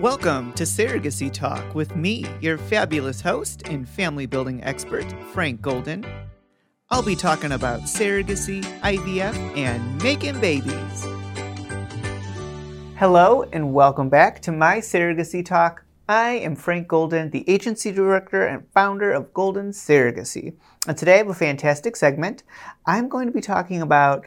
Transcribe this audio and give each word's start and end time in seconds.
Welcome 0.00 0.52
to 0.54 0.64
Surrogacy 0.64 1.32
Talk 1.32 1.72
with 1.72 1.94
me, 1.94 2.26
your 2.40 2.58
fabulous 2.58 3.20
host 3.20 3.68
and 3.68 3.88
family 3.88 4.26
building 4.26 4.62
expert, 4.64 5.06
Frank 5.32 5.62
Golden. 5.62 6.04
I'll 6.90 7.00
be 7.00 7.14
talking 7.14 7.52
about 7.52 7.82
surrogacy, 7.82 8.64
IVF, 8.80 9.56
and 9.56 10.02
making 10.02 10.40
babies. 10.40 11.06
Hello, 12.96 13.44
and 13.52 13.72
welcome 13.72 14.08
back 14.08 14.42
to 14.42 14.52
my 14.52 14.78
Surrogacy 14.78 15.44
Talk. 15.44 15.84
I 16.08 16.30
am 16.30 16.56
Frank 16.56 16.88
Golden, 16.88 17.30
the 17.30 17.48
agency 17.48 17.92
director 17.92 18.44
and 18.44 18.66
founder 18.74 19.12
of 19.12 19.32
Golden 19.32 19.70
Surrogacy. 19.70 20.54
And 20.88 20.98
today 20.98 21.14
I 21.14 21.18
have 21.18 21.28
a 21.28 21.34
fantastic 21.34 21.94
segment. 21.94 22.42
I'm 22.84 23.08
going 23.08 23.28
to 23.28 23.32
be 23.32 23.40
talking 23.40 23.80
about 23.80 24.26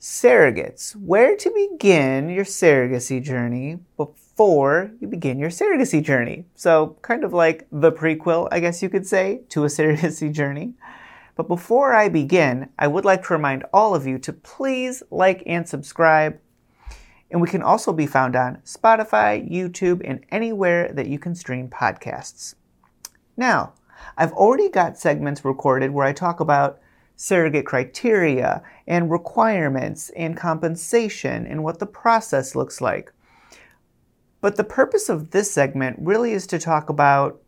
surrogates, 0.00 0.94
where 0.94 1.36
to 1.36 1.50
begin 1.50 2.28
your 2.28 2.44
surrogacy 2.44 3.22
journey 3.22 3.78
before 3.96 4.92
you 5.00 5.08
begin 5.08 5.38
your 5.38 5.50
surrogacy 5.50 6.02
journey. 6.02 6.44
So, 6.54 6.96
kind 7.02 7.24
of 7.24 7.32
like 7.32 7.66
the 7.72 7.90
prequel, 7.90 8.48
I 8.52 8.60
guess 8.60 8.82
you 8.82 8.88
could 8.88 9.06
say, 9.06 9.42
to 9.50 9.64
a 9.64 9.66
surrogacy 9.68 10.32
journey. 10.32 10.74
But 11.34 11.48
before 11.48 11.94
I 11.94 12.08
begin, 12.08 12.70
I 12.78 12.88
would 12.88 13.04
like 13.04 13.24
to 13.26 13.34
remind 13.34 13.64
all 13.72 13.94
of 13.94 14.06
you 14.06 14.18
to 14.20 14.32
please 14.32 15.02
like 15.10 15.42
and 15.46 15.68
subscribe. 15.68 16.38
And 17.30 17.40
we 17.40 17.48
can 17.48 17.62
also 17.62 17.92
be 17.92 18.06
found 18.06 18.36
on 18.36 18.58
Spotify, 18.64 19.50
YouTube, 19.50 20.00
and 20.04 20.24
anywhere 20.30 20.92
that 20.92 21.08
you 21.08 21.18
can 21.18 21.34
stream 21.34 21.68
podcasts. 21.68 22.54
Now, 23.36 23.74
I've 24.16 24.32
already 24.32 24.68
got 24.68 24.98
segments 24.98 25.44
recorded 25.44 25.90
where 25.90 26.06
I 26.06 26.12
talk 26.12 26.40
about 26.40 26.80
surrogate 27.16 27.64
criteria 27.64 28.62
and 28.86 29.10
requirements 29.10 30.10
and 30.10 30.36
compensation 30.36 31.46
and 31.46 31.64
what 31.64 31.78
the 31.78 31.86
process 31.86 32.54
looks 32.54 32.80
like. 32.80 33.12
But 34.40 34.56
the 34.56 34.64
purpose 34.64 35.08
of 35.08 35.30
this 35.30 35.50
segment 35.50 35.98
really 35.98 36.32
is 36.32 36.46
to 36.48 36.58
talk 36.58 36.90
about 36.90 37.40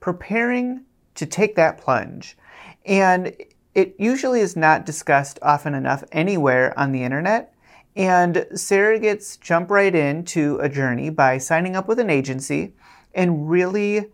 preparing 0.00 0.84
to 1.14 1.24
take 1.24 1.54
that 1.54 1.78
plunge. 1.78 2.36
And 2.84 3.34
it 3.74 3.94
usually 3.98 4.40
is 4.40 4.56
not 4.56 4.84
discussed 4.84 5.38
often 5.40 5.74
enough 5.74 6.02
anywhere 6.10 6.76
on 6.78 6.92
the 6.92 7.04
internet. 7.04 7.54
And 7.96 8.46
surrogates 8.52 9.38
jump 9.40 9.70
right 9.70 9.94
into 9.94 10.58
a 10.60 10.68
journey 10.68 11.10
by 11.10 11.38
signing 11.38 11.76
up 11.76 11.86
with 11.86 11.98
an 11.98 12.10
agency 12.10 12.74
and 13.14 13.48
really 13.48 14.06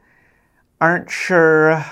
aren't 0.80 1.10
sure 1.10 1.84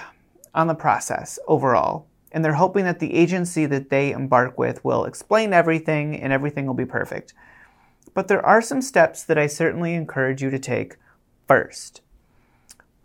on 0.55 0.67
the 0.67 0.75
process 0.75 1.39
overall 1.47 2.07
and 2.35 2.45
they're 2.45 2.55
hoping 2.55 2.85
that 2.85 2.99
the 2.99 3.15
agency 3.15 3.65
that 3.65 3.91
they 3.91 4.11
embark 4.11 4.59
with 4.59 4.85
will 4.85 5.05
explain 5.05 5.53
everything 5.53 6.21
and 6.21 6.33
everything 6.33 6.67
will 6.67 6.75
be 6.75 6.85
perfect. 6.85 7.33
But 8.13 8.27
there 8.27 8.45
are 8.45 8.61
some 8.61 8.83
steps 8.83 9.23
that 9.23 9.39
I 9.39 9.47
certainly 9.47 9.95
encourage 9.95 10.43
you 10.43 10.51
to 10.51 10.59
take 10.59 10.97
first. 11.47 12.03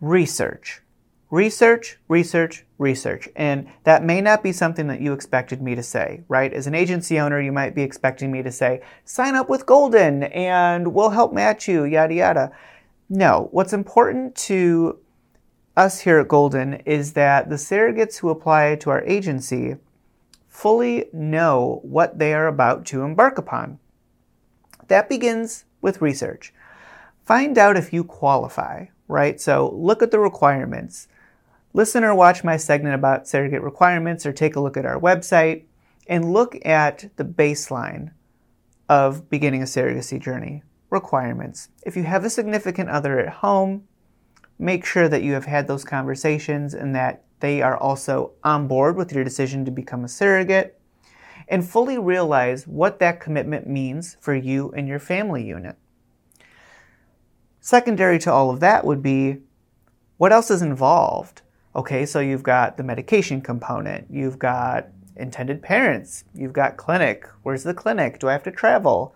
Research. 0.00 0.82
Research, 1.30 1.98
research, 2.08 2.64
research. 2.78 3.28
And 3.36 3.68
that 3.84 4.02
may 4.02 4.20
not 4.20 4.42
be 4.42 4.50
something 4.50 4.88
that 4.88 5.00
you 5.00 5.12
expected 5.12 5.62
me 5.62 5.76
to 5.76 5.82
say, 5.82 6.24
right? 6.26 6.52
As 6.52 6.66
an 6.66 6.74
agency 6.74 7.20
owner, 7.20 7.40
you 7.40 7.52
might 7.52 7.76
be 7.76 7.82
expecting 7.82 8.32
me 8.32 8.42
to 8.42 8.50
say, 8.50 8.82
sign 9.04 9.36
up 9.36 9.48
with 9.48 9.64
Golden 9.64 10.24
and 10.24 10.92
we'll 10.92 11.10
help 11.10 11.32
match 11.32 11.68
you, 11.68 11.84
yada, 11.84 12.14
yada. 12.14 12.52
No, 13.08 13.48
what's 13.52 13.72
important 13.72 14.34
to 14.36 14.98
us 15.76 16.00
here 16.00 16.18
at 16.18 16.28
Golden 16.28 16.74
is 16.86 17.12
that 17.12 17.48
the 17.48 17.56
surrogates 17.56 18.18
who 18.18 18.28
apply 18.28 18.76
to 18.76 18.90
our 18.90 19.02
agency 19.04 19.76
fully 20.48 21.06
know 21.12 21.80
what 21.82 22.18
they 22.18 22.34
are 22.34 22.46
about 22.46 22.84
to 22.86 23.02
embark 23.02 23.38
upon. 23.38 23.78
That 24.88 25.08
begins 25.08 25.64
with 25.80 26.02
research. 26.02 26.52
Find 27.24 27.56
out 27.56 27.76
if 27.76 27.92
you 27.92 28.02
qualify, 28.02 28.86
right? 29.06 29.40
So 29.40 29.70
look 29.74 30.02
at 30.02 30.10
the 30.10 30.18
requirements. 30.18 31.06
Listen 31.72 32.02
or 32.02 32.14
watch 32.14 32.42
my 32.42 32.56
segment 32.56 32.96
about 32.96 33.28
surrogate 33.28 33.62
requirements 33.62 34.26
or 34.26 34.32
take 34.32 34.56
a 34.56 34.60
look 34.60 34.76
at 34.76 34.84
our 34.84 34.98
website 34.98 35.64
and 36.08 36.32
look 36.32 36.58
at 36.66 37.08
the 37.16 37.24
baseline 37.24 38.10
of 38.88 39.30
beginning 39.30 39.62
a 39.62 39.66
surrogacy 39.66 40.20
journey. 40.20 40.64
Requirements. 40.90 41.68
If 41.86 41.96
you 41.96 42.02
have 42.02 42.24
a 42.24 42.30
significant 42.30 42.90
other 42.90 43.20
at 43.20 43.34
home, 43.34 43.86
make 44.60 44.84
sure 44.84 45.08
that 45.08 45.22
you 45.22 45.32
have 45.32 45.46
had 45.46 45.66
those 45.66 45.84
conversations 45.84 46.74
and 46.74 46.94
that 46.94 47.24
they 47.40 47.62
are 47.62 47.76
also 47.76 48.32
on 48.44 48.68
board 48.68 48.94
with 48.94 49.12
your 49.12 49.24
decision 49.24 49.64
to 49.64 49.70
become 49.70 50.04
a 50.04 50.08
surrogate 50.08 50.78
and 51.48 51.68
fully 51.68 51.98
realize 51.98 52.66
what 52.66 52.98
that 52.98 53.20
commitment 53.20 53.66
means 53.66 54.18
for 54.20 54.34
you 54.34 54.70
and 54.76 54.86
your 54.86 54.98
family 54.98 55.44
unit. 55.44 55.76
Secondary 57.60 58.18
to 58.18 58.30
all 58.30 58.50
of 58.50 58.60
that 58.60 58.84
would 58.84 59.02
be 59.02 59.38
what 60.18 60.32
else 60.32 60.50
is 60.50 60.60
involved? 60.60 61.40
Okay, 61.74 62.04
so 62.04 62.20
you've 62.20 62.42
got 62.42 62.76
the 62.76 62.82
medication 62.82 63.40
component, 63.40 64.06
you've 64.10 64.38
got 64.38 64.88
intended 65.16 65.62
parents, 65.62 66.24
you've 66.34 66.52
got 66.52 66.76
clinic. 66.76 67.26
Where's 67.42 67.62
the 67.62 67.74
clinic? 67.74 68.18
Do 68.18 68.28
I 68.28 68.32
have 68.32 68.42
to 68.42 68.50
travel? 68.50 69.14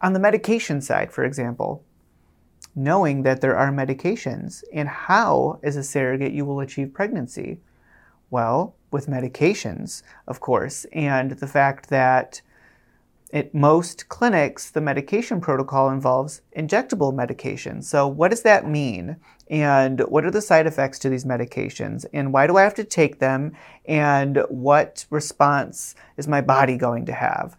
On 0.00 0.12
the 0.12 0.18
medication 0.18 0.80
side, 0.80 1.12
for 1.12 1.24
example, 1.24 1.84
knowing 2.74 3.22
that 3.22 3.40
there 3.40 3.56
are 3.56 3.70
medications 3.70 4.64
and 4.72 4.88
how, 4.88 5.58
as 5.62 5.76
a 5.76 5.82
surrogate, 5.82 6.32
you 6.32 6.44
will 6.44 6.60
achieve 6.60 6.92
pregnancy. 6.92 7.60
Well, 8.30 8.74
with 8.90 9.06
medications, 9.06 10.02
of 10.26 10.40
course, 10.40 10.84
and 10.92 11.32
the 11.32 11.46
fact 11.46 11.88
that 11.90 12.42
at 13.32 13.52
most 13.52 14.08
clinics, 14.08 14.70
the 14.70 14.80
medication 14.80 15.40
protocol 15.40 15.90
involves 15.90 16.42
injectable 16.56 17.12
medication. 17.12 17.82
So, 17.82 18.06
what 18.06 18.30
does 18.30 18.42
that 18.42 18.68
mean? 18.68 19.16
And 19.50 20.00
what 20.02 20.24
are 20.24 20.30
the 20.30 20.40
side 20.40 20.66
effects 20.66 21.00
to 21.00 21.08
these 21.08 21.24
medications? 21.24 22.06
And 22.12 22.32
why 22.32 22.46
do 22.46 22.56
I 22.56 22.62
have 22.62 22.74
to 22.74 22.84
take 22.84 23.18
them? 23.18 23.52
And 23.86 24.38
what 24.48 25.04
response 25.10 25.96
is 26.16 26.28
my 26.28 26.40
body 26.40 26.76
going 26.76 27.06
to 27.06 27.12
have? 27.12 27.56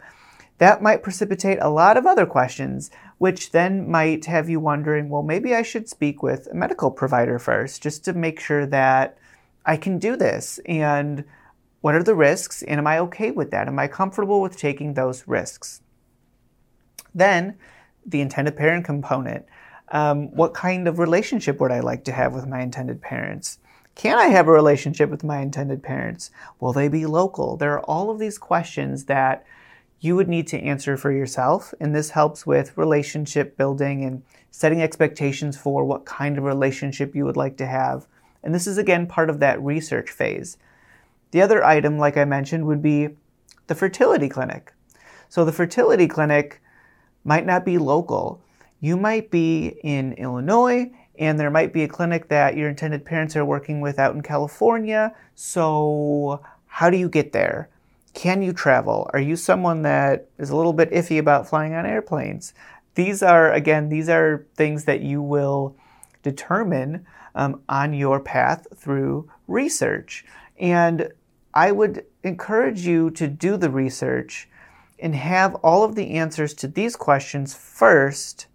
That 0.57 0.81
might 0.81 1.03
precipitate 1.03 1.59
a 1.61 1.69
lot 1.69 1.97
of 1.97 2.05
other 2.05 2.25
questions 2.25 2.89
which 3.17 3.51
then 3.51 3.89
might 3.89 4.25
have 4.25 4.49
you 4.49 4.59
wondering, 4.59 5.09
well, 5.09 5.23
maybe 5.23 5.55
I 5.55 5.61
should 5.61 5.87
speak 5.87 6.21
with 6.21 6.47
a 6.51 6.55
medical 6.55 6.91
provider 6.91 7.39
first 7.39 7.81
just 7.81 8.03
to 8.05 8.13
make 8.13 8.39
sure 8.39 8.65
that 8.65 9.17
I 9.65 9.77
can 9.77 9.99
do 9.99 10.15
this. 10.15 10.59
And 10.65 11.23
what 11.81 11.95
are 11.95 12.03
the 12.03 12.15
risks? 12.15 12.61
And 12.63 12.79
am 12.79 12.87
I 12.87 12.99
okay 12.99 13.31
with 13.31 13.51
that? 13.51 13.67
Am 13.67 13.79
I 13.79 13.87
comfortable 13.87 14.41
with 14.41 14.57
taking 14.57 14.93
those 14.93 15.27
risks? 15.27 15.81
Then, 17.13 17.57
the 18.05 18.21
intended 18.21 18.57
parent 18.57 18.85
component. 18.85 19.45
Um, 19.89 20.35
what 20.35 20.53
kind 20.53 20.87
of 20.87 20.99
relationship 20.99 21.59
would 21.59 21.71
I 21.71 21.79
like 21.79 22.03
to 22.05 22.11
have 22.11 22.33
with 22.33 22.47
my 22.47 22.61
intended 22.61 23.01
parents? 23.01 23.59
Can 23.95 24.17
I 24.17 24.25
have 24.25 24.47
a 24.47 24.51
relationship 24.51 25.09
with 25.09 25.23
my 25.23 25.39
intended 25.39 25.81
parents? 25.81 26.31
Will 26.59 26.73
they 26.73 26.89
be 26.89 27.05
local? 27.05 27.55
There 27.55 27.73
are 27.73 27.85
all 27.85 28.09
of 28.09 28.19
these 28.19 28.37
questions 28.37 29.05
that 29.05 29.45
you 29.99 30.15
would 30.15 30.27
need 30.27 30.47
to 30.47 30.59
answer 30.59 30.97
for 30.97 31.11
yourself. 31.11 31.73
And 31.79 31.95
this 31.95 32.11
helps 32.11 32.45
with 32.45 32.77
relationship 32.77 33.57
building 33.57 34.03
and 34.03 34.23
setting 34.51 34.81
expectations 34.81 35.57
for 35.57 35.83
what 35.83 36.05
kind 36.05 36.37
of 36.37 36.43
relationship 36.43 37.15
you 37.15 37.25
would 37.25 37.37
like 37.37 37.57
to 37.57 37.65
have. 37.65 38.07
And 38.43 38.53
this 38.53 38.67
is 38.67 38.77
again 38.77 39.07
part 39.07 39.29
of 39.29 39.39
that 39.39 39.61
research 39.61 40.11
phase. 40.11 40.57
The 41.31 41.41
other 41.41 41.63
item, 41.63 41.97
like 41.97 42.17
I 42.17 42.25
mentioned, 42.25 42.65
would 42.67 42.81
be 42.81 43.09
the 43.67 43.75
fertility 43.75 44.29
clinic. 44.29 44.71
So 45.29 45.43
the 45.43 45.51
fertility 45.51 46.07
clinic 46.07 46.61
might 47.23 47.45
not 47.45 47.65
be 47.65 47.77
local. 47.77 48.39
You 48.79 48.95
might 48.95 49.31
be 49.31 49.79
in 49.83 50.13
Illinois, 50.13 50.91
and 51.17 51.39
there 51.39 51.49
might 51.49 51.73
be 51.73 51.83
a 51.83 51.87
clinic 51.87 52.27
that 52.29 52.55
your 52.55 52.69
intended 52.69 53.03
parents 53.03 53.35
are 53.35 53.43
working 53.43 53.81
with 53.81 53.99
out 53.99 54.15
in 54.15 54.21
California. 54.21 55.13
So, 55.33 56.41
how 56.67 56.89
do 56.89 56.97
you 56.97 57.09
get 57.09 57.31
there? 57.31 57.69
Can 58.15 58.41
you 58.41 58.53
travel? 58.53 59.09
Are 59.13 59.19
you 59.19 59.35
someone 59.35 59.81
that 59.81 60.29
is 60.37 60.49
a 60.49 60.55
little 60.55 60.73
bit 60.73 60.89
iffy 60.91 61.19
about 61.19 61.47
flying 61.49 61.75
on 61.75 61.85
airplanes? 61.85 62.53
These 62.95 63.21
are, 63.21 63.51
again, 63.51 63.89
these 63.89 64.07
are 64.07 64.47
things 64.55 64.85
that 64.85 65.01
you 65.01 65.21
will 65.21 65.75
determine 66.23 67.05
um, 67.35 67.61
on 67.67 67.93
your 67.93 68.21
path 68.21 68.67
through 68.73 69.29
research. 69.47 70.25
And 70.57 71.11
I 71.53 71.73
would 71.73 72.05
encourage 72.23 72.87
you 72.87 73.11
to 73.11 73.27
do 73.27 73.57
the 73.57 73.69
research 73.69 74.47
and 74.97 75.13
have 75.13 75.53
all 75.55 75.83
of 75.83 75.95
the 75.95 76.11
answers 76.11 76.53
to 76.55 76.69
these 76.69 76.95
questions 76.95 77.53
first 77.53 78.47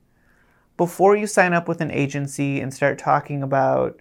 before 0.79 1.15
you 1.15 1.27
sign 1.27 1.53
up 1.53 1.69
with 1.69 1.83
an 1.83 1.91
agency 1.91 2.61
and 2.61 2.73
start 2.73 2.99
talking 2.99 3.43
about 3.43 4.01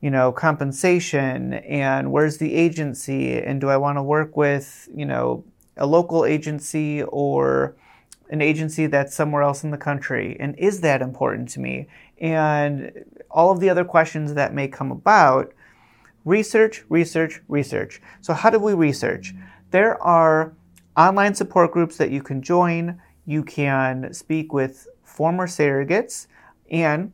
you 0.00 0.10
know, 0.10 0.30
compensation 0.30 1.54
and 1.54 2.12
where's 2.12 2.38
the 2.38 2.54
agency 2.54 3.38
and 3.38 3.60
do 3.60 3.68
I 3.68 3.76
want 3.76 3.98
to 3.98 4.02
work 4.02 4.36
with, 4.36 4.88
you 4.94 5.04
know, 5.04 5.44
a 5.76 5.86
local 5.86 6.24
agency 6.24 7.02
or 7.02 7.74
an 8.30 8.40
agency 8.42 8.86
that's 8.86 9.14
somewhere 9.14 9.42
else 9.42 9.64
in 9.64 9.70
the 9.70 9.78
country 9.78 10.36
and 10.38 10.56
is 10.58 10.80
that 10.82 11.02
important 11.02 11.48
to 11.50 11.60
me? 11.60 11.88
And 12.20 13.04
all 13.30 13.50
of 13.50 13.60
the 13.60 13.70
other 13.70 13.84
questions 13.84 14.34
that 14.34 14.54
may 14.54 14.68
come 14.68 14.90
about, 14.90 15.52
research, 16.24 16.84
research, 16.88 17.40
research. 17.48 18.00
So 18.20 18.34
how 18.34 18.50
do 18.50 18.58
we 18.58 18.74
research? 18.74 19.34
There 19.70 20.00
are 20.02 20.52
online 20.96 21.34
support 21.34 21.72
groups 21.72 21.96
that 21.96 22.10
you 22.10 22.22
can 22.22 22.42
join. 22.42 23.00
You 23.26 23.42
can 23.42 24.12
speak 24.12 24.52
with 24.52 24.86
former 25.02 25.46
surrogates 25.46 26.26
and 26.70 27.12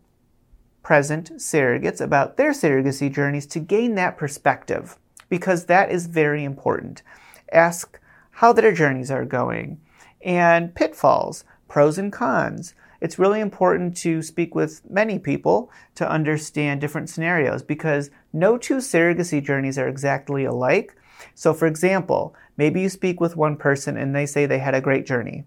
present 0.85 1.33
surrogates 1.39 2.01
about 2.01 2.37
their 2.37 2.53
surrogacy 2.53 3.13
journeys 3.13 3.47
to 3.47 3.59
gain 3.59 3.97
that 3.97 4.17
perspective 4.17 4.97
because 5.29 5.65
that 5.65 5.91
is 5.91 6.07
very 6.07 6.45
important. 6.45 7.03
Ask 7.51 7.99
how 8.31 8.53
their 8.53 8.73
journeys 8.73 9.11
are 9.11 9.25
going 9.25 9.81
and 10.25 10.75
pitfalls, 10.75 11.45
pros 11.69 11.99
and 11.99 12.13
cons. 12.13 12.75
It's 13.01 13.19
really 13.19 13.41
important 13.41 13.97
to 13.99 14.23
speak 14.23 14.55
with 14.55 14.83
many 14.89 15.19
people 15.19 15.71
to 15.97 16.09
understand 16.09 16.81
different 16.81 17.11
scenarios 17.11 17.63
because 17.63 18.11
no 18.33 18.57
two 18.57 18.77
surrogacy 18.77 19.43
journeys 19.43 19.79
are 19.79 19.89
exactly 19.89 20.45
alike. 20.45 20.97
So, 21.35 21.53
for 21.53 21.67
example, 21.67 22.35
maybe 22.57 22.81
you 22.81 22.89
speak 22.89 23.21
with 23.21 23.37
one 23.37 23.57
person 23.57 23.97
and 23.97 24.15
they 24.15 24.27
say 24.27 24.47
they 24.47 24.59
had 24.59 24.75
a 24.75 24.81
great 24.81 25.07
journey, 25.07 25.45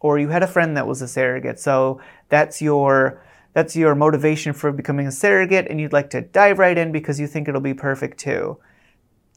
or 0.00 0.18
you 0.18 0.28
had 0.28 0.42
a 0.42 0.48
friend 0.48 0.76
that 0.76 0.86
was 0.86 1.02
a 1.02 1.08
surrogate. 1.08 1.60
So, 1.60 2.00
that's 2.28 2.60
your 2.60 3.22
that's 3.56 3.74
your 3.74 3.94
motivation 3.94 4.52
for 4.52 4.70
becoming 4.70 5.06
a 5.06 5.10
surrogate, 5.10 5.66
and 5.70 5.80
you'd 5.80 5.94
like 5.94 6.10
to 6.10 6.20
dive 6.20 6.58
right 6.58 6.76
in 6.76 6.92
because 6.92 7.18
you 7.18 7.26
think 7.26 7.48
it'll 7.48 7.62
be 7.62 7.72
perfect 7.72 8.18
too. 8.18 8.58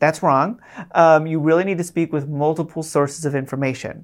That's 0.01 0.21
wrong. 0.21 0.59
Um, 0.91 1.25
you 1.25 1.39
really 1.39 1.63
need 1.63 1.77
to 1.77 1.85
speak 1.85 2.11
with 2.11 2.27
multiple 2.27 2.83
sources 2.83 3.23
of 3.23 3.33
information. 3.33 4.03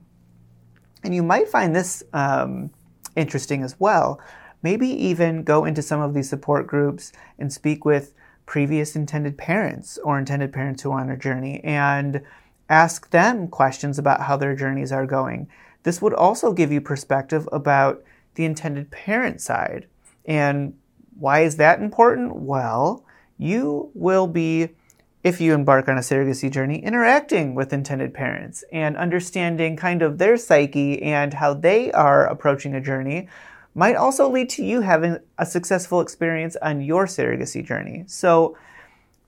And 1.04 1.14
you 1.14 1.22
might 1.22 1.50
find 1.50 1.76
this 1.76 2.02
um, 2.14 2.70
interesting 3.18 3.62
as 3.62 3.78
well. 3.78 4.22
Maybe 4.64 4.88
even 4.88 5.44
go 5.44 5.66
into 5.66 5.82
some 5.82 6.00
of 6.00 6.14
these 6.14 6.30
support 6.30 6.66
groups 6.66 7.12
and 7.38 7.52
speak 7.52 7.84
with 7.84 8.14
previous 8.46 8.96
intended 8.96 9.38
parents 9.38 9.98
or 9.98 10.18
intended 10.18 10.54
parents 10.54 10.84
who 10.84 10.92
are 10.92 11.02
on 11.02 11.10
a 11.10 11.18
journey 11.18 11.62
and 11.62 12.22
ask 12.70 13.10
them 13.10 13.50
questions 13.50 14.00
about 14.00 14.22
how 14.22 14.38
their 14.38 14.56
journeys 14.56 14.94
are 14.94 15.06
going. 15.06 15.50
This 15.84 16.02
would 16.02 16.14
also 16.14 16.54
give 16.54 16.72
you 16.72 16.80
perspective 16.80 17.50
about 17.52 18.02
the 18.36 18.46
intended 18.46 18.92
parent 18.92 19.42
side. 19.42 19.88
And 20.28 20.76
why 21.18 21.42
is 21.42 21.58
that 21.58 21.82
important? 21.82 22.36
Well, 22.36 23.06
you 23.38 23.92
will 23.94 24.28
be, 24.28 24.70
if 25.24 25.42
you 25.42 25.54
embark 25.54 25.88
on 25.88 25.98
a 25.98 26.02
surrogacy 26.02 26.52
journey, 26.52 26.84
interacting 26.84 27.56
with 27.56 27.74
intended 27.74 28.14
parents 28.14 28.64
and 28.72 28.98
understanding 28.98 29.76
kind 29.76 30.02
of 30.02 30.18
their 30.18 30.38
psyche 30.38 31.02
and 31.02 31.34
how 31.34 31.54
they 31.54 31.92
are 31.92 32.26
approaching 32.28 32.76
a 32.76 32.82
journey 32.82 33.28
might 33.74 33.96
also 33.96 34.30
lead 34.30 34.50
to 34.50 34.64
you 34.64 34.82
having 34.82 35.20
a 35.38 35.46
successful 35.46 36.00
experience 36.00 36.56
on 36.62 36.82
your 36.82 37.06
surrogacy 37.06 37.64
journey. 37.64 38.06
So 38.08 38.58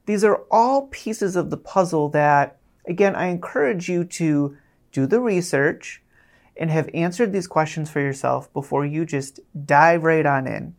these 0.06 0.24
are 0.24 0.44
all 0.50 0.88
pieces 0.88 1.36
of 1.36 1.50
the 1.50 1.58
puzzle 1.58 2.08
that, 2.10 2.58
again, 2.88 3.14
I 3.16 3.28
encourage 3.28 3.90
you 3.90 4.06
to 4.06 4.58
do 4.94 5.06
the 5.06 5.20
research 5.20 6.02
and 6.56 6.72
have 6.72 6.90
answered 6.94 7.34
these 7.34 7.46
questions 7.46 7.90
for 7.90 8.00
yourself 8.00 8.52
before 8.54 8.86
you 8.86 9.06
just 9.06 9.42
dive 9.66 10.04
right 10.04 10.26
on 10.26 10.48
in. 10.48 10.76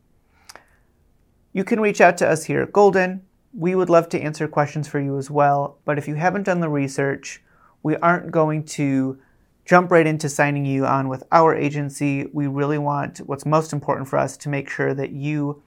You 1.52 1.64
can 1.64 1.80
reach 1.80 2.00
out 2.00 2.18
to 2.18 2.28
us 2.28 2.44
here 2.44 2.60
at 2.60 2.72
Golden. 2.72 3.22
We 3.54 3.74
would 3.74 3.88
love 3.88 4.08
to 4.10 4.20
answer 4.20 4.46
questions 4.46 4.86
for 4.86 5.00
you 5.00 5.16
as 5.16 5.30
well, 5.30 5.78
but 5.84 5.96
if 5.96 6.06
you 6.06 6.14
haven't 6.14 6.42
done 6.42 6.60
the 6.60 6.68
research, 6.68 7.42
we 7.82 7.96
aren't 7.96 8.30
going 8.30 8.64
to 8.64 9.18
jump 9.64 9.90
right 9.90 10.06
into 10.06 10.28
signing 10.28 10.66
you 10.66 10.84
on 10.84 11.08
with 11.08 11.24
our 11.32 11.54
agency. 11.54 12.26
We 12.32 12.46
really 12.46 12.78
want 12.78 13.18
what's 13.18 13.46
most 13.46 13.72
important 13.72 14.08
for 14.08 14.18
us 14.18 14.36
to 14.38 14.48
make 14.48 14.68
sure 14.68 14.92
that 14.94 15.10
you 15.10 15.62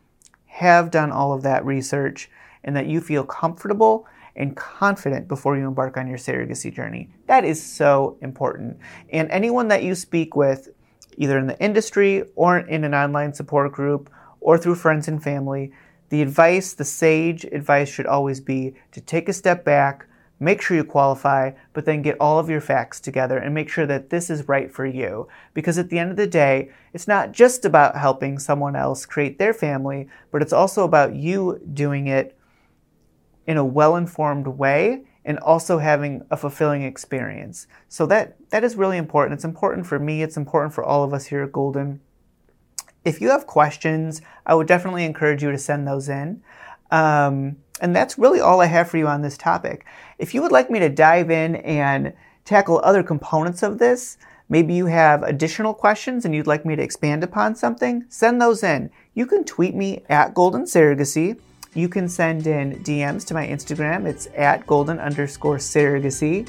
have 0.45 0.91
done 0.91 1.11
all 1.11 1.33
of 1.33 1.41
that 1.43 1.65
research 1.65 2.29
and 2.63 2.75
that 2.75 2.85
you 2.85 3.01
feel 3.01 3.23
comfortable 3.23 4.05
and 4.35 4.55
confident 4.55 5.27
before 5.27 5.57
you 5.57 5.67
embark 5.67 5.97
on 5.97 6.07
your 6.07 6.17
surrogacy 6.17 6.73
journey. 6.73 7.09
That 7.25 7.43
is 7.43 7.61
so 7.61 8.17
important. 8.21 8.77
And 9.09 9.29
anyone 9.31 9.67
that 9.69 9.83
you 9.83 9.95
speak 9.95 10.35
with, 10.35 10.69
either 11.17 11.37
in 11.37 11.47
the 11.47 11.59
industry 11.59 12.23
or 12.35 12.59
in 12.59 12.83
an 12.83 12.93
online 12.93 13.33
support 13.33 13.71
group 13.71 14.09
or 14.41 14.57
through 14.57 14.75
friends 14.75 15.07
and 15.07 15.23
family, 15.23 15.71
the 16.09 16.21
advice, 16.21 16.73
the 16.73 16.83
sage 16.83 17.45
advice 17.45 17.88
should 17.88 18.05
always 18.05 18.41
be 18.41 18.73
to 18.91 18.99
take 18.99 19.29
a 19.29 19.33
step 19.33 19.63
back, 19.63 20.07
make 20.41 20.61
sure 20.61 20.75
you 20.75 20.83
qualify, 20.83 21.51
but 21.71 21.85
then 21.85 22.01
get 22.01 22.17
all 22.19 22.38
of 22.38 22.49
your 22.49 22.59
facts 22.59 22.99
together 22.99 23.38
and 23.38 23.53
make 23.53 23.69
sure 23.69 23.85
that 23.85 24.09
this 24.09 24.29
is 24.29 24.49
right 24.49 24.69
for 24.73 24.85
you. 24.85 25.27
Because 25.53 25.77
at 25.77 25.89
the 25.89 25.99
end 25.99 26.11
of 26.11 26.17
the 26.17 26.27
day, 26.27 26.71
it's 26.91 27.07
not 27.07 27.31
just 27.31 27.63
about 27.63 27.95
helping 27.95 28.39
someone 28.39 28.75
else 28.75 29.05
create 29.05 29.39
their 29.39 29.53
family, 29.53 30.09
but 30.31 30.41
it's 30.41 30.51
also 30.51 30.83
about 30.83 31.15
you 31.15 31.61
doing 31.73 32.07
it 32.07 32.38
in 33.47 33.55
a 33.55 33.63
well 33.63 33.95
informed 33.95 34.47
way 34.47 35.03
and 35.23 35.38
also 35.39 35.77
having 35.77 36.25
a 36.31 36.35
fulfilling 36.35 36.81
experience. 36.81 37.67
So 37.88 38.05
that, 38.07 38.35
that 38.49 38.63
is 38.63 38.75
really 38.75 38.97
important. 38.97 39.35
It's 39.35 39.45
important 39.45 39.85
for 39.85 39.99
me, 39.99 40.23
it's 40.23 40.38
important 40.38 40.73
for 40.73 40.83
all 40.83 41.03
of 41.03 41.13
us 41.13 41.27
here 41.27 41.43
at 41.43 41.51
Golden. 41.51 42.01
If 43.03 43.21
you 43.21 43.30
have 43.30 43.48
questions, 43.48 44.21
I 44.45 44.53
would 44.53 44.68
definitely 44.68 45.06
encourage 45.06 45.42
you 45.42 45.51
to 45.51 45.57
send 45.57 45.88
those 45.88 46.09
in. 46.09 46.42
Um, 46.92 47.57
and 47.80 47.95
that's 47.95 48.18
really 48.18 48.39
all 48.39 48.62
I 48.62 48.68
have 48.68 48.89
for 48.89 48.98
you 48.98 49.07
on 49.07 49.21
this 49.21 49.38
topic. 49.38 49.86
If 50.19 50.33
you 50.33 50.42
would 50.42 50.51
like 50.51 50.69
me 50.69 50.80
to 50.80 50.89
dive 50.89 51.31
in 51.31 51.56
and 51.57 52.13
tackle 52.45 52.80
other 52.83 53.01
components 53.01 53.63
of 53.63 53.80
this, 53.80 54.18
maybe 54.50 54.74
you 54.74 54.86
have 54.86 55.24
additional 55.24 55.74
questions 55.74 56.25
and 56.25 56.36
you'd 56.36 56.48
like 56.48 56.65
me 56.65 56.75
to 56.75 56.83
expand 56.83 57.24
upon 57.24 57.56
something, 57.56 58.06
send 58.09 58.39
those 58.42 58.62
in. 58.62 58.92
You 59.15 59.25
can 59.25 59.44
tweet 59.44 59.74
me 59.74 60.03
at 60.09 60.36
Golden 60.36 60.65
Surrogacy. 60.65 61.39
You 61.74 61.88
can 61.88 62.07
send 62.09 62.45
in 62.45 62.83
DMs 62.83 63.25
to 63.27 63.33
my 63.33 63.48
Instagram. 63.48 64.06
It's 64.06 64.27
at 64.36 64.68
golden 64.68 65.00
underscore 65.00 65.57
surrogacy. 65.57 66.48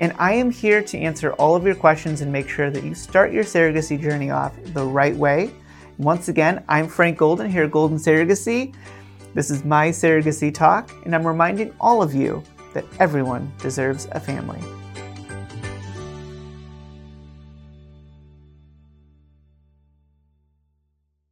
And 0.00 0.14
I 0.18 0.34
am 0.34 0.50
here 0.50 0.82
to 0.82 0.98
answer 0.98 1.32
all 1.34 1.56
of 1.56 1.64
your 1.64 1.74
questions 1.74 2.20
and 2.20 2.30
make 2.30 2.48
sure 2.48 2.70
that 2.70 2.84
you 2.84 2.94
start 2.94 3.32
your 3.32 3.44
surrogacy 3.44 4.00
journey 4.00 4.30
off 4.30 4.54
the 4.74 4.84
right 4.84 5.16
way. 5.16 5.50
Once 6.00 6.28
again, 6.28 6.64
I'm 6.66 6.88
Frank 6.88 7.18
Golden 7.18 7.50
here 7.50 7.64
at 7.64 7.70
Golden 7.72 7.98
Surrogacy. 7.98 8.74
This 9.34 9.50
is 9.50 9.66
my 9.66 9.90
surrogacy 9.90 10.52
talk, 10.52 10.90
and 11.04 11.14
I'm 11.14 11.26
reminding 11.26 11.74
all 11.78 12.00
of 12.00 12.14
you 12.14 12.42
that 12.72 12.86
everyone 12.98 13.52
deserves 13.58 14.08
a 14.12 14.18
family. 14.18 14.60